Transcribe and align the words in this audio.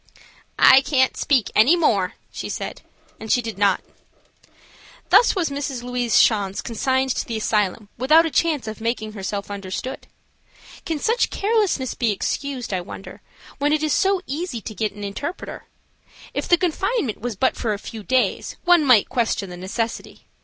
"I 0.57 0.81
can't 0.81 1.15
speak 1.15 1.51
any 1.55 1.75
more," 1.75 2.15
she 2.31 2.49
said, 2.49 2.81
and 3.19 3.31
she 3.31 3.39
did 3.39 3.59
not. 3.59 3.83
Thus 5.09 5.35
was 5.35 5.51
Mrs. 5.51 5.83
Louise 5.83 6.15
Schanz 6.15 6.59
consigned 6.63 7.11
to 7.13 7.23
the 7.23 7.37
asylum 7.37 7.87
without 7.99 8.25
a 8.25 8.31
chance 8.31 8.67
of 8.67 8.81
making 8.81 9.13
herself 9.13 9.51
understood. 9.51 10.07
Can 10.87 10.97
such 10.97 11.29
carelessness 11.29 11.93
be 11.93 12.09
excused, 12.11 12.73
I 12.73 12.81
wonder, 12.81 13.21
when 13.59 13.71
it 13.73 13.83
is 13.83 13.93
so 13.93 14.21
easy 14.25 14.59
to 14.61 14.73
get 14.73 14.91
an 14.91 15.03
interpreter? 15.03 15.65
If 16.33 16.47
the 16.47 16.57
confinement 16.57 17.21
was 17.21 17.35
but 17.35 17.55
for 17.55 17.71
a 17.71 17.77
few 17.77 18.01
days 18.01 18.55
one 18.65 18.83
might 18.83 19.07
question 19.07 19.51
the 19.51 19.55
necessity. 19.57 20.25